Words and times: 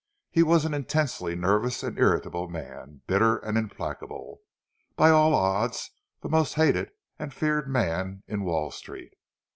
He 0.31 0.41
was 0.41 0.65
an 0.65 0.73
intensely 0.73 1.35
nervous 1.35 1.83
and 1.83 1.95
irritable 1.99 2.47
man, 2.49 3.01
bitter 3.05 3.37
and 3.37 3.55
implacable—by 3.55 5.11
all 5.11 5.35
odds 5.35 5.91
the 6.21 6.27
most 6.27 6.55
hated 6.55 6.89
and 7.19 7.31
feared 7.31 7.69
man 7.69 8.23
in 8.27 8.43
Wall 8.43 8.71
Street. 8.71 9.13